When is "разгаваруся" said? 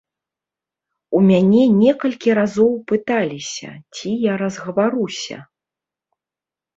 4.43-5.37